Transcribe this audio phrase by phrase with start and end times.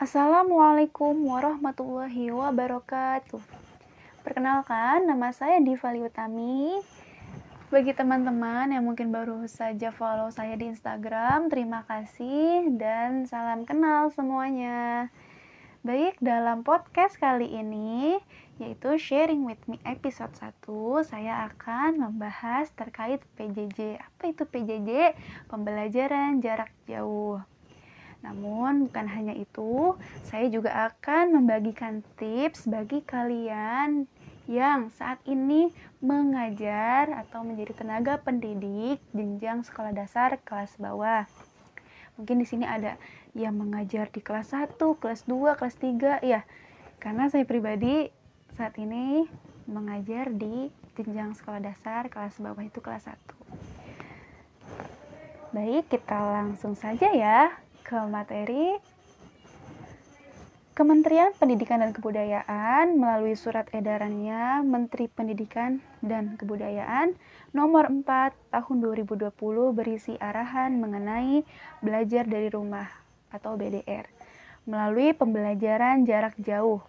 [0.00, 3.36] Assalamualaikum warahmatullahi wabarakatuh.
[4.24, 6.80] Perkenalkan, nama saya Diva Liutami.
[7.68, 14.08] Bagi teman-teman yang mungkin baru saja follow saya di Instagram, terima kasih dan salam kenal
[14.08, 15.12] semuanya.
[15.84, 18.16] Baik, dalam podcast kali ini,
[18.56, 24.00] yaitu Sharing With Me episode 1, saya akan membahas terkait PJJ.
[24.00, 25.12] Apa itu PJJ?
[25.52, 27.44] Pembelajaran jarak jauh.
[28.20, 29.96] Namun bukan hanya itu,
[30.28, 34.04] saya juga akan membagikan tips bagi kalian
[34.50, 35.70] yang saat ini
[36.02, 41.24] mengajar atau menjadi tenaga pendidik jenjang sekolah dasar kelas bawah.
[42.18, 43.00] Mungkin di sini ada
[43.32, 46.44] yang mengajar di kelas 1, kelas 2, kelas 3 ya.
[47.00, 48.12] Karena saya pribadi
[48.58, 49.24] saat ini
[49.64, 53.16] mengajar di jenjang sekolah dasar kelas bawah itu kelas 1.
[55.56, 58.76] Baik, kita langsung saja ya ke materi
[60.70, 67.18] Kementerian Pendidikan dan Kebudayaan melalui surat edarannya Menteri Pendidikan dan Kebudayaan
[67.52, 69.28] nomor 4 tahun 2020
[69.76, 71.44] berisi arahan mengenai
[71.84, 72.88] belajar dari rumah
[73.28, 74.08] atau BDR
[74.64, 76.80] melalui pembelajaran jarak jauh.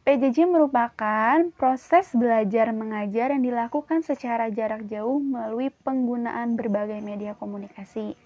[0.00, 8.16] PJJ merupakan proses belajar mengajar yang dilakukan secara jarak jauh melalui penggunaan berbagai media komunikasi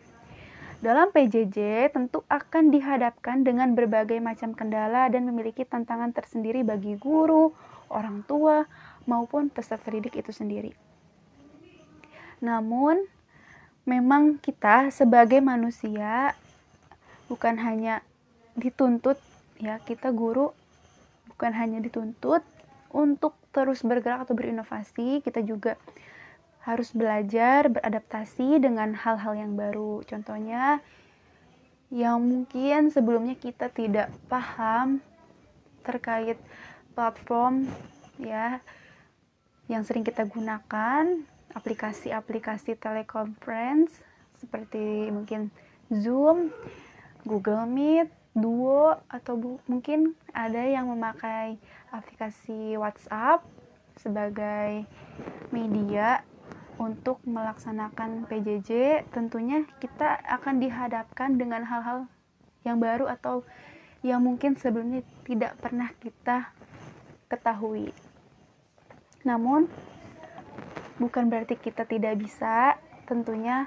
[0.84, 7.56] dalam PJJ tentu akan dihadapkan dengan berbagai macam kendala dan memiliki tantangan tersendiri bagi guru,
[7.88, 8.68] orang tua,
[9.08, 10.76] maupun peserta didik itu sendiri.
[12.44, 13.00] Namun,
[13.88, 16.36] memang kita sebagai manusia
[17.32, 18.04] bukan hanya
[18.52, 19.16] dituntut
[19.56, 20.52] ya, kita guru
[21.32, 22.44] bukan hanya dituntut
[22.92, 25.80] untuk terus bergerak atau berinovasi, kita juga
[26.64, 30.00] harus belajar beradaptasi dengan hal-hal yang baru.
[30.08, 30.80] Contohnya
[31.92, 35.04] yang mungkin sebelumnya kita tidak paham
[35.84, 36.40] terkait
[36.96, 37.68] platform
[38.16, 38.64] ya
[39.68, 44.00] yang sering kita gunakan, aplikasi-aplikasi teleconference
[44.40, 45.48] seperti mungkin
[45.88, 46.52] Zoom,
[47.24, 51.54] Google Meet, Duo atau mungkin ada yang memakai
[51.94, 53.46] aplikasi WhatsApp
[53.94, 54.84] sebagai
[55.54, 56.26] media
[56.76, 62.10] untuk melaksanakan PJJ tentunya kita akan dihadapkan dengan hal-hal
[62.66, 63.46] yang baru atau
[64.04, 66.52] yang mungkin sebelumnya tidak pernah kita
[67.32, 67.94] ketahui.
[69.24, 69.70] Namun
[71.00, 72.76] bukan berarti kita tidak bisa,
[73.08, 73.66] tentunya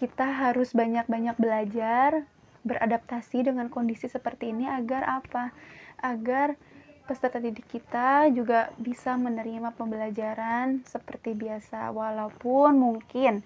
[0.00, 2.26] kita harus banyak-banyak belajar,
[2.66, 5.54] beradaptasi dengan kondisi seperti ini agar apa?
[6.00, 6.56] Agar
[7.10, 13.42] peserta didik kita juga bisa menerima pembelajaran seperti biasa walaupun mungkin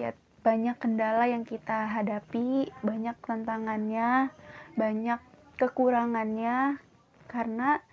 [0.00, 4.32] ya banyak kendala yang kita hadapi, banyak tantangannya,
[4.80, 5.20] banyak
[5.60, 6.80] kekurangannya
[7.28, 7.84] karena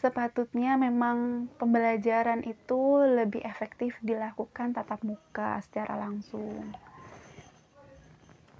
[0.00, 6.72] sepatutnya memang pembelajaran itu lebih efektif dilakukan tatap muka secara langsung.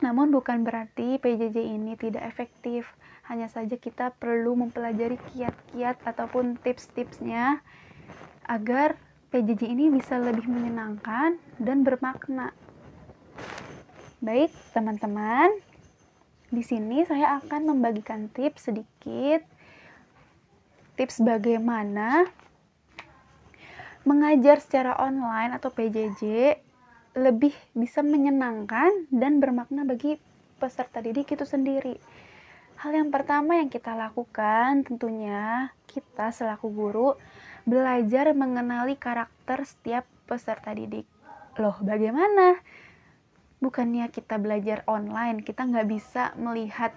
[0.05, 2.84] Namun bukan berarti PJJ ini tidak efektif
[3.27, 7.61] hanya saja kita perlu mempelajari kiat-kiat ataupun tips-tipsnya
[8.47, 8.95] agar
[9.35, 12.55] PJJ ini bisa lebih menyenangkan dan bermakna.
[14.23, 15.51] Baik, teman-teman.
[16.49, 19.43] Di sini saya akan membagikan tips sedikit
[20.97, 22.25] tips bagaimana
[24.09, 26.57] mengajar secara online atau PJJ
[27.17, 30.17] lebih bisa menyenangkan dan bermakna bagi
[30.57, 32.01] peserta didik itu sendiri.
[32.77, 37.09] Hal yang pertama yang kita lakukan tentunya kita selaku guru
[37.65, 41.09] belajar mengenali karakter setiap peserta didik.
[41.57, 42.61] Loh, bagaimana?
[43.65, 46.93] Bukannya kita belajar online, kita nggak bisa melihat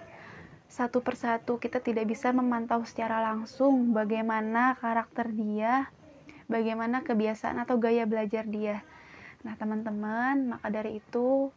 [0.68, 5.88] satu persatu, kita tidak bisa memantau secara langsung bagaimana karakter dia,
[6.44, 8.84] bagaimana kebiasaan atau gaya belajar dia.
[9.48, 11.48] Nah, teman-teman, maka dari itu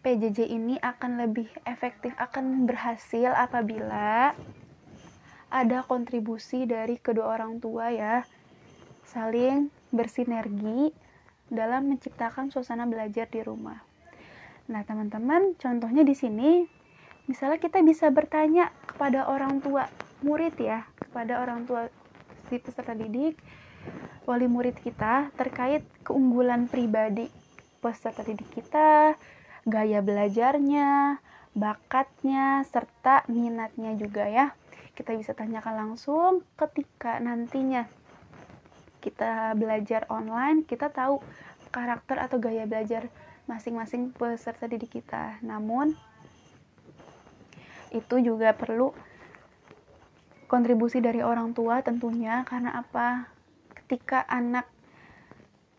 [0.00, 4.32] PJJ ini akan lebih efektif, akan berhasil apabila
[5.52, 8.24] ada kontribusi dari kedua orang tua ya,
[9.04, 10.94] saling bersinergi
[11.50, 13.82] dalam menciptakan suasana belajar di rumah.
[14.70, 16.62] Nah, teman-teman, contohnya di sini,
[17.26, 19.90] misalnya kita bisa bertanya kepada orang tua
[20.22, 21.90] murid ya, kepada orang tua
[22.48, 23.34] si peserta didik,
[24.24, 27.26] wali murid kita terkait keunggulan pribadi
[27.82, 29.18] peserta didik kita,
[29.70, 31.22] gaya belajarnya,
[31.54, 34.46] bakatnya, serta minatnya juga ya.
[34.98, 37.86] Kita bisa tanyakan langsung ketika nantinya
[39.00, 41.24] kita belajar online, kita tahu
[41.72, 43.08] karakter atau gaya belajar
[43.48, 45.40] masing-masing peserta didik kita.
[45.40, 45.96] Namun,
[47.90, 48.94] itu juga perlu
[50.46, 53.30] kontribusi dari orang tua tentunya karena apa
[53.82, 54.66] ketika anak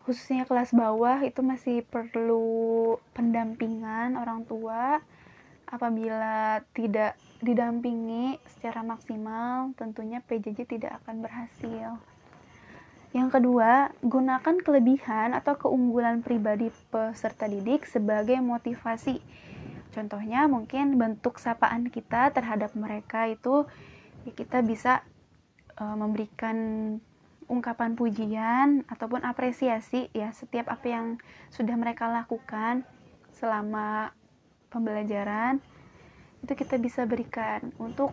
[0.04, 2.96] khususnya kelas bawah itu masih perlu
[3.32, 5.00] pendampingan orang tua
[5.64, 11.96] apabila tidak didampingi secara maksimal tentunya PJJ tidak akan berhasil
[13.12, 19.20] yang kedua, gunakan kelebihan atau keunggulan pribadi peserta didik sebagai motivasi.
[19.92, 23.68] Contohnya mungkin bentuk sapaan kita terhadap mereka itu
[24.24, 25.04] ya kita bisa
[25.76, 26.56] uh, memberikan
[27.52, 31.06] ungkapan pujian ataupun apresiasi ya setiap apa yang
[31.52, 32.88] sudah mereka lakukan
[33.36, 34.12] selama
[34.72, 35.60] pembelajaran
[36.42, 38.10] itu kita bisa berikan untuk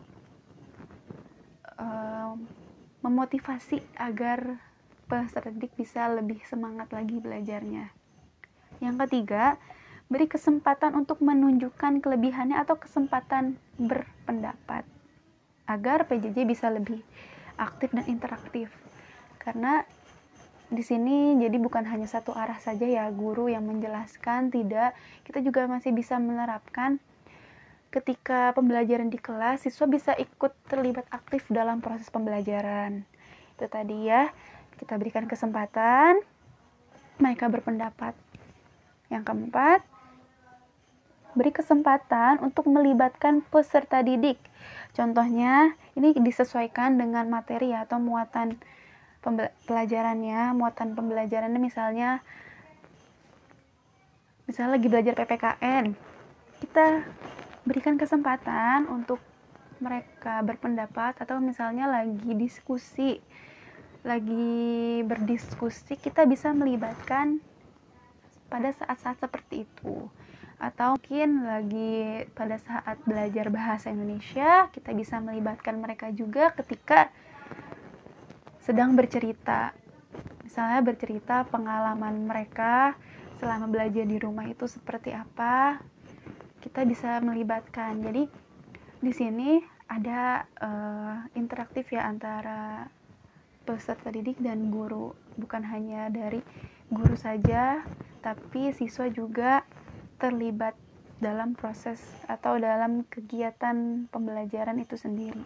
[1.80, 2.38] uh,
[3.02, 4.60] memotivasi agar
[5.10, 7.90] peserta didik bisa lebih semangat lagi belajarnya.
[8.78, 9.58] Yang ketiga,
[10.06, 14.86] beri kesempatan untuk menunjukkan kelebihannya atau kesempatan berpendapat
[15.66, 17.02] agar PJJ bisa lebih
[17.58, 18.70] aktif dan interaktif.
[19.42, 19.86] Karena
[20.70, 24.94] di sini jadi bukan hanya satu arah saja ya guru yang menjelaskan, tidak.
[25.26, 27.02] Kita juga masih bisa menerapkan
[27.90, 33.02] ketika pembelajaran di kelas siswa bisa ikut terlibat aktif dalam proses pembelajaran.
[33.58, 34.30] Itu tadi ya,
[34.78, 36.22] kita berikan kesempatan
[37.18, 38.14] mereka berpendapat.
[39.10, 39.82] Yang keempat,
[41.34, 44.38] beri kesempatan untuk melibatkan peserta didik
[44.94, 48.58] Contohnya, ini disesuaikan dengan materi atau muatan
[49.68, 52.24] pelajarannya, muatan pembelajarannya misalnya
[54.48, 55.86] misalnya lagi belajar PPKN.
[56.64, 56.86] Kita
[57.68, 59.22] berikan kesempatan untuk
[59.80, 63.20] mereka berpendapat atau misalnya lagi diskusi
[64.04, 67.44] lagi berdiskusi kita bisa melibatkan
[68.48, 70.08] pada saat-saat seperti itu
[70.60, 77.12] atau mungkin lagi pada saat belajar bahasa Indonesia kita bisa melibatkan mereka juga ketika
[78.70, 79.74] sedang bercerita.
[80.46, 82.94] Misalnya bercerita pengalaman mereka
[83.42, 85.82] selama belajar di rumah itu seperti apa
[86.62, 87.98] kita bisa melibatkan.
[87.98, 88.30] Jadi
[89.02, 89.58] di sini
[89.90, 92.86] ada uh, interaktif ya antara
[93.66, 95.18] peserta didik dan guru.
[95.42, 96.46] Bukan hanya dari
[96.94, 97.82] guru saja
[98.22, 99.66] tapi siswa juga
[100.22, 100.78] terlibat
[101.18, 105.42] dalam proses atau dalam kegiatan pembelajaran itu sendiri.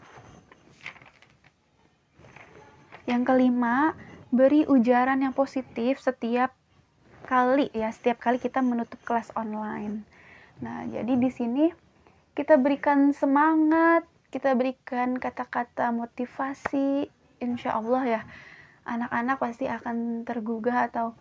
[3.03, 3.97] Yang kelima,
[4.31, 6.55] beri ujaran yang positif setiap
[7.27, 10.07] kali ya, setiap kali kita menutup kelas online.
[10.63, 11.65] Nah, jadi di sini
[12.33, 17.11] kita berikan semangat, kita berikan kata-kata motivasi,
[17.43, 18.21] insya Allah ya,
[18.87, 21.13] anak-anak pasti akan tergugah atau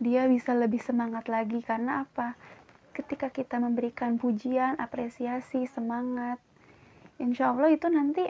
[0.00, 2.36] dia bisa lebih semangat lagi karena apa?
[2.96, 6.40] Ketika kita memberikan pujian, apresiasi, semangat,
[7.20, 8.24] insya Allah itu nanti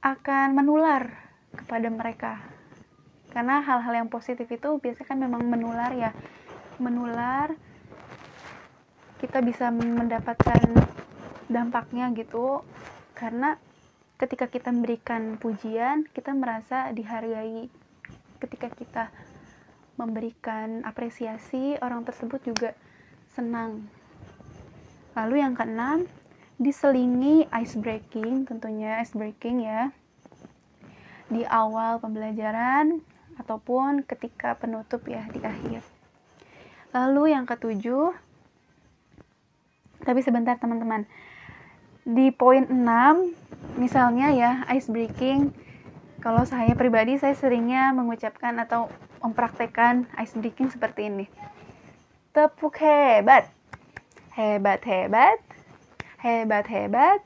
[0.00, 2.40] akan menular kepada mereka.
[3.32, 6.12] Karena hal-hal yang positif itu biasanya kan memang menular ya,
[6.76, 7.52] menular.
[9.22, 10.60] Kita bisa mendapatkan
[11.46, 12.66] dampaknya gitu,
[13.14, 13.54] karena
[14.18, 17.70] ketika kita memberikan pujian, kita merasa dihargai.
[18.42, 19.04] Ketika kita
[19.94, 22.74] memberikan apresiasi, orang tersebut juga
[23.30, 23.86] senang.
[25.14, 26.08] Lalu yang keenam,
[26.58, 29.94] diselingi ice breaking, tentunya ice breaking ya.
[31.32, 33.00] Di awal pembelajaran
[33.40, 35.80] ataupun ketika penutup ya di akhir.
[36.92, 38.12] Lalu yang ketujuh,
[40.04, 41.08] tapi sebentar teman-teman.
[42.04, 42.76] Di poin 6,
[43.80, 45.54] misalnya ya ice breaking,
[46.20, 48.92] kalau saya pribadi saya seringnya mengucapkan atau
[49.24, 51.26] mempraktekkan ice breaking seperti ini.
[52.36, 53.48] Tepuk hebat.
[54.36, 55.38] Hebat, hebat.
[56.20, 57.22] Hebat, hebat.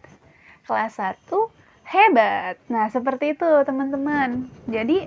[0.63, 2.59] Kelas 1 hebat.
[2.67, 4.51] Nah, seperti itu, teman-teman.
[4.67, 5.07] Jadi,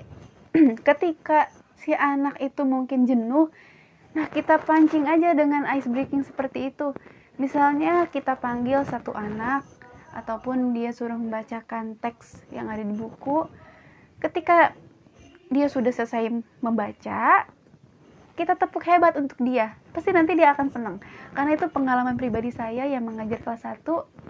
[0.88, 3.52] ketika si anak itu mungkin jenuh,
[4.16, 6.96] nah kita pancing aja dengan ice breaking seperti itu.
[7.40, 9.64] Misalnya kita panggil satu anak
[10.12, 13.46] ataupun dia suruh membacakan teks yang ada di buku.
[14.20, 14.76] Ketika
[15.48, 16.28] dia sudah selesai
[16.60, 17.48] membaca,
[18.36, 19.76] kita tepuk hebat untuk dia.
[19.92, 20.96] Pasti nanti dia akan senang.
[21.32, 23.84] Karena itu pengalaman pribadi saya yang mengajar kelas 1,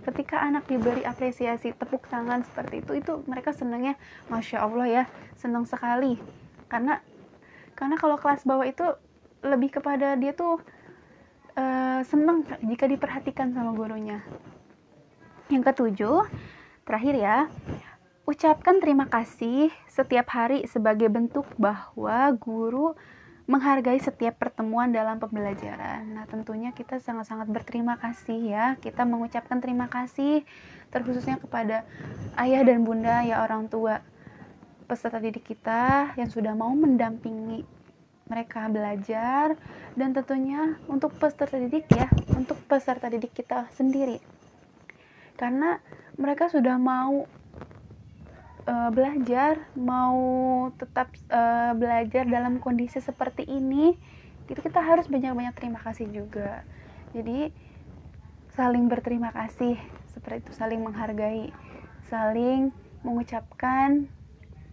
[0.06, 3.96] ketika anak diberi apresiasi tepuk tangan seperti itu, itu mereka senangnya,
[4.32, 5.04] Masya Allah ya,
[5.36, 6.16] senang sekali.
[6.70, 7.00] Karena
[7.74, 8.84] karena kalau kelas bawah itu
[9.40, 10.60] lebih kepada dia tuh
[11.56, 14.20] uh, senang jika diperhatikan sama gurunya.
[15.50, 16.28] Yang ketujuh,
[16.84, 17.36] terakhir ya,
[18.30, 22.94] Ucapkan terima kasih setiap hari sebagai bentuk bahwa guru
[23.50, 26.06] menghargai setiap pertemuan dalam pembelajaran.
[26.06, 28.66] Nah, tentunya kita sangat-sangat berterima kasih ya.
[28.78, 30.46] Kita mengucapkan terima kasih
[30.94, 31.82] terkhususnya kepada
[32.38, 34.06] ayah dan bunda ya orang tua
[34.86, 37.66] peserta didik kita yang sudah mau mendampingi
[38.30, 39.58] mereka belajar
[39.98, 44.22] dan tentunya untuk peserta didik ya, untuk peserta didik kita sendiri.
[45.34, 45.82] Karena
[46.14, 47.26] mereka sudah mau
[48.66, 50.18] uh, belajar, mau
[50.76, 53.96] tetap uh, belajar dalam kondisi seperti ini,
[54.50, 56.66] itu kita harus banyak-banyak terima kasih juga.
[57.14, 57.54] Jadi
[58.54, 59.78] saling berterima kasih
[60.10, 61.54] seperti itu, saling menghargai,
[62.10, 62.74] saling
[63.06, 64.10] mengucapkan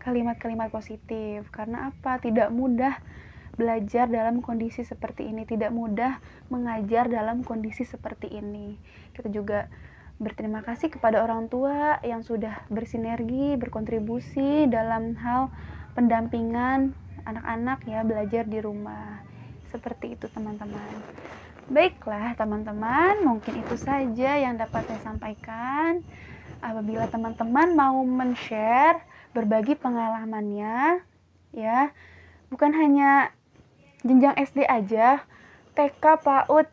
[0.01, 1.47] kalimat-kalimat positif.
[1.53, 2.17] Karena apa?
[2.17, 2.97] Tidak mudah
[3.57, 6.21] belajar dalam kondisi seperti ini, tidak mudah
[6.53, 8.77] mengajar dalam kondisi seperti ini.
[9.17, 9.65] Kita juga
[10.17, 15.53] berterima kasih kepada orang tua yang sudah bersinergi, berkontribusi dalam hal
[15.93, 19.21] pendampingan anak-anak ya belajar di rumah.
[19.69, 21.03] Seperti itu teman-teman.
[21.67, 25.99] Baiklah teman-teman, mungkin itu saja yang dapat saya sampaikan.
[26.63, 29.03] Apabila teman-teman mau men-share,
[29.35, 31.03] berbagi pengalamannya,
[31.53, 31.91] ya,
[32.49, 33.29] bukan hanya
[34.01, 35.21] jenjang SD aja,
[35.75, 36.65] TK, PAUD,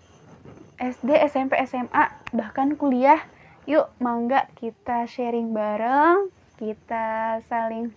[0.79, 3.21] SD, SMP, SMA, bahkan kuliah
[3.65, 6.29] Yuk, mangga kita sharing bareng,
[6.61, 7.97] kita saling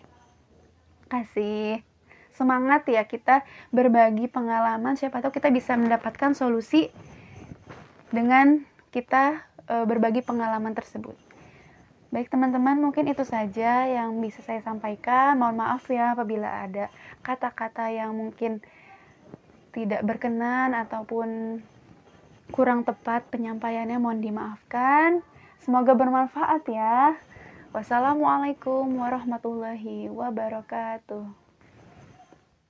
[1.11, 1.83] kasih
[2.31, 3.43] semangat ya kita
[3.75, 6.87] berbagi pengalaman siapa tahu kita bisa mendapatkan solusi
[8.15, 8.63] dengan
[8.95, 11.19] kita e, berbagi pengalaman tersebut.
[12.15, 15.35] Baik teman-teman, mungkin itu saja yang bisa saya sampaikan.
[15.35, 16.87] Mohon maaf ya apabila ada
[17.19, 18.63] kata-kata yang mungkin
[19.75, 21.59] tidak berkenan ataupun
[22.55, 25.19] kurang tepat penyampaiannya mohon dimaafkan.
[25.61, 27.17] Semoga bermanfaat ya.
[27.71, 31.46] Wassalamualaikum warahmatullahi wabarakatuh.